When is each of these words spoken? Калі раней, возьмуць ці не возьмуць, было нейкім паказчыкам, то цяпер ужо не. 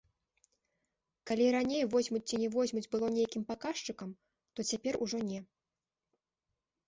Калі 1.31 1.45
раней, 1.55 1.83
возьмуць 1.95 2.21
ці 2.29 2.35
не 2.43 2.47
возьмуць, 2.55 2.89
было 2.95 3.11
нейкім 3.17 3.43
паказчыкам, 3.51 4.09
то 4.57 4.65
цяпер 4.73 4.93
ужо 5.07 5.17
не. 5.29 5.39